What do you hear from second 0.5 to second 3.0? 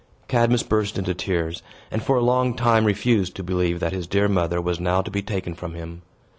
burst into tears, and, for a long time,